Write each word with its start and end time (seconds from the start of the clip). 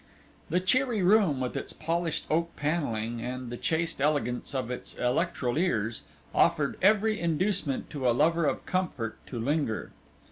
The 0.49 0.59
cheery 0.59 1.03
room, 1.03 1.39
with 1.39 1.55
its 1.55 1.73
polished 1.73 2.25
oak 2.31 2.55
panelling 2.55 3.21
and 3.21 3.51
the 3.51 3.55
chaste 3.55 4.01
elegance 4.01 4.55
of 4.55 4.71
its 4.71 4.95
electroliers, 4.95 6.01
offered 6.33 6.75
every 6.81 7.19
inducement 7.19 7.91
to 7.91 8.09
a 8.09 8.09
lover 8.09 8.45
of 8.45 8.65
comfort 8.65 9.19
to 9.27 9.37
linger. 9.37 9.91